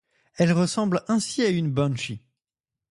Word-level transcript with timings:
Elle 0.37 0.51
ressemble 0.51 1.03
ainsi 1.09 1.43
à 1.43 1.49
une 1.49 1.69
banshee. 1.71 2.23